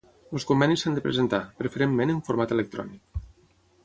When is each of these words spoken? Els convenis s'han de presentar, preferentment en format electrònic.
Els 0.37 0.45
convenis 0.51 0.85
s'han 0.85 0.95
de 0.99 1.03
presentar, 1.07 1.41
preferentment 1.59 2.13
en 2.13 2.21
format 2.31 2.55
electrònic. 2.57 3.21